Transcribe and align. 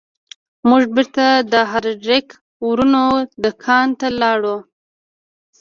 موږ 0.67 0.83
بیرته 0.95 1.25
د 1.51 1.53
هارډینګ 1.71 2.27
ورونو 2.67 3.03
دکان 3.43 3.87
ته 3.99 4.07
لاړو. 4.21 4.57